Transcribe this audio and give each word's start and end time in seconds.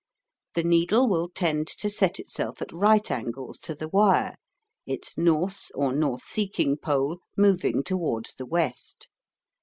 The 0.55 0.63
needle 0.63 1.07
will 1.07 1.29
tend 1.29 1.67
to 1.67 1.87
set 1.87 2.19
itself 2.19 2.59
at 2.59 2.73
right 2.73 3.11
angles 3.11 3.59
to 3.59 3.75
the 3.75 3.87
wire, 3.87 4.33
its 4.87 5.15
north 5.15 5.69
or 5.75 5.93
north 5.93 6.23
seeking 6.23 6.75
pole 6.75 7.19
moving 7.37 7.83
towards 7.83 8.33
the 8.33 8.47
west. 8.47 9.09